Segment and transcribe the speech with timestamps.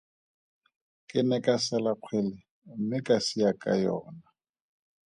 [1.07, 2.35] Ke ne ka sela kgwele
[2.77, 4.25] mme ka sia ka yona.